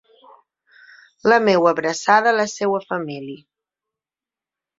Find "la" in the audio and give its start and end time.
1.31-1.37, 2.39-2.47